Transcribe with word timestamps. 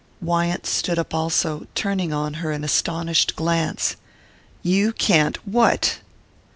Wyant 0.19 0.65
stood 0.65 0.97
up 0.97 1.13
also, 1.13 1.67
turning 1.75 2.11
on 2.11 2.33
her 2.41 2.51
an 2.51 2.63
astonished 2.63 3.35
glance. 3.35 3.97
"You 4.63 4.93
can't 4.93 5.37
what 5.47 5.99